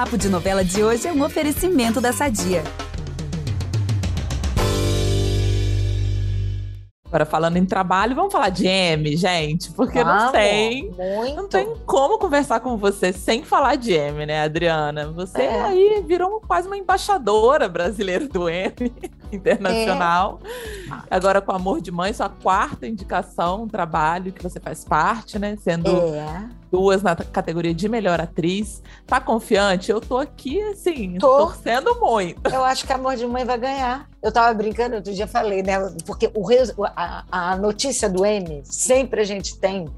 [0.00, 2.64] Papo de Novela de hoje é um oferecimento da Sadia.
[7.04, 10.90] Agora, falando em trabalho, vamos falar de M, gente, porque Vamos, não tem.
[10.90, 11.36] Muito.
[11.36, 15.12] Não tem como conversar com você sem falar de M, né, Adriana?
[15.12, 15.60] Você É.
[15.64, 18.72] aí virou quase uma embaixadora brasileira do M
[19.36, 20.40] internacional.
[20.44, 20.94] É.
[21.10, 25.56] Agora, com Amor de Mãe, sua quarta indicação, um trabalho que você faz parte, né?
[25.62, 26.48] Sendo É.
[26.70, 28.82] duas na categoria de melhor atriz.
[29.06, 29.90] Tá confiante?
[29.90, 31.38] Eu tô aqui, assim, Tô.
[31.38, 32.48] torcendo muito.
[32.52, 34.08] Eu acho que Amor de Mãe vai ganhar.
[34.22, 35.78] Eu tava brincando, outro dia falei, né?
[36.06, 36.44] Porque o,
[36.84, 39.88] a, a notícia do M sempre a gente tem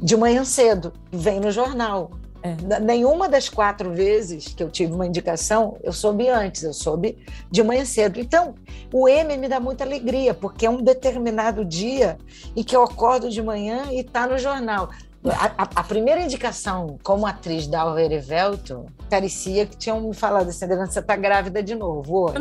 [0.00, 2.10] de manhã cedo, vem no jornal.
[2.46, 2.78] É.
[2.78, 7.16] Nenhuma das quatro vezes que eu tive uma indicação, eu soube antes, eu soube
[7.50, 8.20] de manhã cedo.
[8.20, 8.54] Então,
[8.92, 12.18] o M me dá muita alegria, porque é um determinado dia
[12.54, 14.90] em que eu acordo de manhã e está no jornal.
[15.24, 20.50] A, a- a primeira indicação como atriz da Alva Erivelto parecia que tinham me falado
[20.50, 22.34] assim, você está grávida de novo hoje.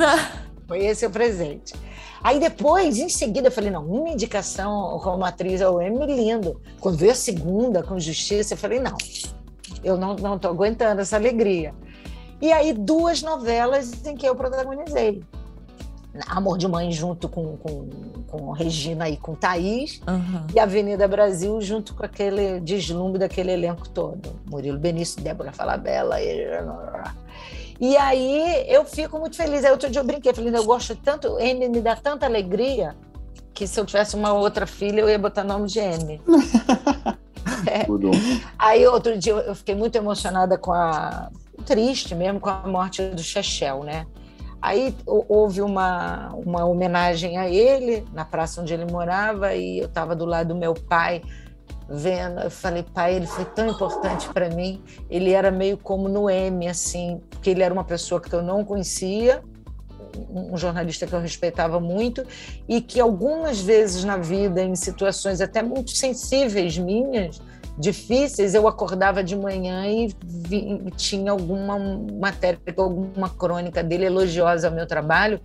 [0.67, 1.73] Foi esse o presente.
[2.22, 6.59] Aí depois, em seguida, eu falei, não, uma indicação como atriz ao M, lindo.
[6.81, 8.97] Quando veio a segunda, com Justiça, eu falei, não,
[9.83, 11.73] eu não não estou aguentando essa alegria.
[12.42, 15.23] E aí, duas novelas em que eu protagonizei.
[16.28, 17.89] Amor de Mãe junto com, com,
[18.28, 20.45] com Regina e com Thaís, Aham.
[20.53, 24.30] e Avenida Brasil junto com aquele deslumbre daquele elenco todo.
[24.45, 26.22] Murilo Benício, Débora Falabella.
[26.22, 26.45] E...
[27.80, 29.64] e aí eu fico muito feliz.
[29.66, 32.95] Aí outro dia eu brinquei, falei, eu gosto tanto, M me dá tanta alegria
[33.53, 36.22] que se eu tivesse uma outra filha eu ia botar nome de M.
[37.73, 37.83] É.
[37.85, 38.11] Tudo.
[38.59, 41.29] Aí outro dia eu fiquei muito emocionada com a.
[41.66, 44.05] triste mesmo com a morte do Chechel, né?
[44.61, 49.88] Aí hou- houve uma, uma homenagem a ele na praça onde ele morava e eu
[49.88, 51.21] estava do lado do meu pai
[51.89, 52.39] vendo.
[52.39, 54.81] Eu falei, pai, ele foi tão importante para mim.
[55.09, 58.63] Ele era meio como no M, assim, porque ele era uma pessoa que eu não
[58.63, 59.43] conhecia,
[60.30, 62.25] um jornalista que eu respeitava muito
[62.69, 67.42] e que algumas vezes na vida, em situações até muito sensíveis minhas,
[67.78, 74.73] difíceis, eu acordava de manhã e vi- tinha alguma matéria, alguma crônica dele elogiosa ao
[74.73, 75.39] meu trabalho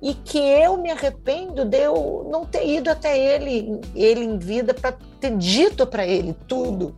[0.00, 4.74] e que eu me arrependo de eu não ter ido até ele, ele em vida,
[4.74, 6.94] para ter dito para ele tudo,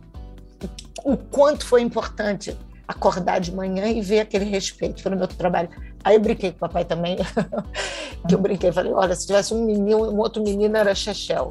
[1.05, 2.57] o quanto foi importante
[2.87, 5.69] acordar de manhã e ver aquele respeito pelo meu trabalho.
[6.03, 7.17] Aí eu brinquei com o papai também,
[8.27, 11.49] que eu brinquei, falei, olha, se tivesse um menino, um outro menino era Chechel.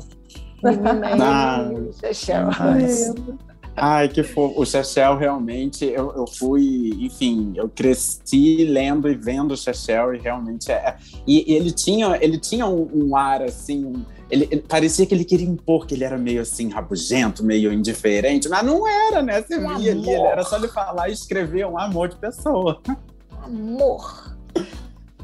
[0.70, 1.70] Menina é Ah.
[2.00, 2.46] Chechel.
[2.58, 3.14] Mas-
[3.78, 4.58] Ai, que fofo.
[4.58, 10.18] O Chechel, realmente, eu, eu fui, enfim, eu cresci lendo e vendo o Chechel e
[10.18, 10.96] realmente é.
[11.26, 15.14] E, e ele tinha, ele tinha um, um ar assim, um- ele, ele- parecia que
[15.14, 19.42] ele queria impor que ele era meio assim, rabugento, meio indiferente, mas não era, né?
[19.42, 22.80] Você Um via ali, ele era só ele falar e escrever um amor de pessoa.
[23.44, 24.34] Amor.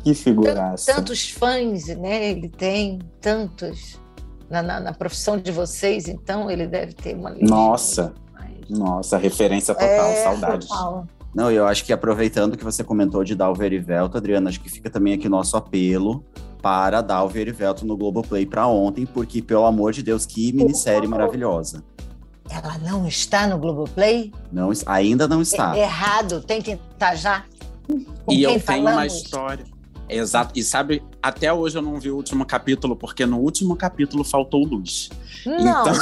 [0.05, 0.95] Que figuraça.
[0.95, 2.31] Tantos fãs, né?
[2.33, 3.99] Ele tem tantos.
[4.53, 8.13] Na, na, na profissão de vocês, então, ele deve ter uma Nossa.
[8.37, 8.69] demais.
[8.69, 10.69] Nossa, referência total, É, saudades.
[10.69, 11.07] total.
[11.35, 14.69] Não, eu acho que aproveitando que você comentou de Dalver e Velto, Adriana, acho que
[14.69, 16.23] fica também aqui nosso apelo
[16.61, 21.09] para Dalver e Velto no Globoplay para ontem, porque, pelo amor de Deus, que minissérie
[21.09, 21.83] maravilhosa.
[22.51, 24.31] Ela não está no Globoplay?
[24.53, 25.75] Não, ainda não está.
[25.75, 27.45] É- Errado, tem que estar já.
[28.27, 29.65] Com E eu tenho uma história.
[30.17, 30.53] Exato.
[30.59, 34.65] E sabe, até hoje eu não vi o último capítulo, porque no último capítulo faltou
[34.65, 35.11] luz.
[35.47, 35.93] Não, Então,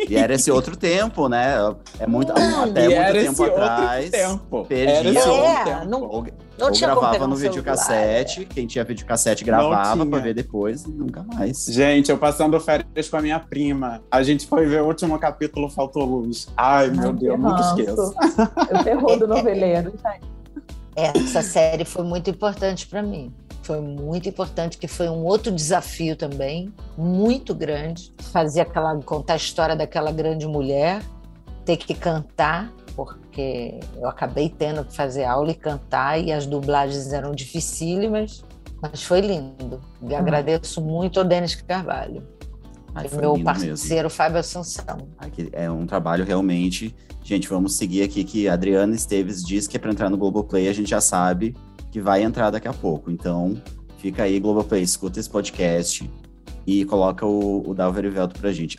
[0.08, 1.54] E era esse outro tempo, né?
[1.98, 4.10] É muito, Não, até e muito era tempo esse outro atrás.
[4.10, 4.64] tempo.
[4.64, 4.94] perdia.
[4.96, 5.84] Era esse É, tempo.
[5.88, 6.26] não- Ou,
[6.58, 10.06] não ou gravava no celular, videocassete, quem tinha videocassete gravava tinha.
[10.06, 11.64] pra ver depois e nunca mais.
[11.66, 14.02] Gente, eu passando férias com a minha prima.
[14.10, 16.48] A gente foi ver o último capítulo, faltou luz.
[16.56, 18.14] Ai, meu Deus, nunca esqueço.
[18.72, 19.92] O terror do noveleiro.
[21.00, 23.32] Essa série foi muito importante para mim.
[23.62, 28.12] Foi muito importante, que foi um outro desafio também, muito grande.
[28.32, 31.02] Fazer aquela, contar a história daquela grande mulher,
[31.64, 37.12] ter que cantar, porque eu acabei tendo que fazer aula e cantar, e as dublagens
[37.12, 38.44] eram dificílimas,
[38.82, 39.80] mas foi lindo.
[40.02, 42.26] E agradeço muito ao Denis Carvalho,
[42.94, 45.08] Ai, e foi meu parceiro Fábio Assunção.
[45.18, 46.94] Aqui é um trabalho realmente.
[47.22, 50.68] Gente, vamos seguir aqui que a Adriana Esteves diz que é para entrar no Globoplay,
[50.68, 51.54] a gente já sabe
[51.90, 53.10] que vai entrar daqui a pouco.
[53.10, 53.60] Então,
[53.98, 56.10] fica aí, Globoplay, escuta esse podcast
[56.66, 58.78] e coloca o, o Dalver e Velto pra gente.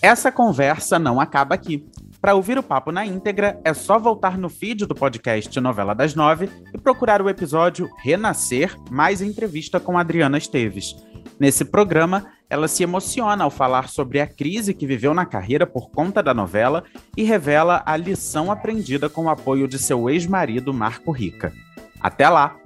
[0.00, 1.84] Essa conversa não acaba aqui.
[2.20, 6.14] Para ouvir o papo na íntegra, é só voltar no feed do podcast Novela das
[6.14, 10.96] Nove e procurar o episódio Renascer mais entrevista com Adriana Esteves.
[11.38, 15.90] Nesse programa, ela se emociona ao falar sobre a crise que viveu na carreira por
[15.90, 16.84] conta da novela
[17.16, 21.52] e revela a lição aprendida com o apoio de seu ex-marido Marco Rica.
[22.00, 22.65] Até lá!